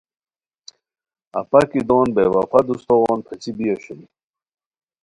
[1.39, 4.07] اپاکی دون بے وفا دوستو غون پیڅھی بی اوشونی